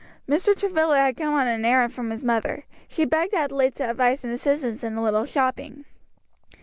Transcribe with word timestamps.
Mr. 0.27 0.57
Travilla 0.57 0.97
had 0.97 1.15
come 1.15 1.35
on 1.35 1.45
an 1.47 1.63
errand 1.63 1.93
from 1.93 2.09
his 2.09 2.23
mother; 2.25 2.63
she 2.87 3.05
begged 3.05 3.35
Adelaide's 3.35 3.79
advice 3.79 4.23
and 4.23 4.33
assistance 4.33 4.83
in 4.83 4.95
a 4.95 5.03
little 5.03 5.25
shopping. 5.27 5.85